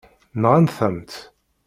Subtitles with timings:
[0.41, 1.19] Nɣant-am-tt.